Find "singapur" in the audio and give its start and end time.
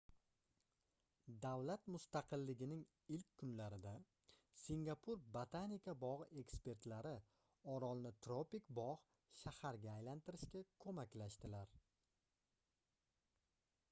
4.61-5.21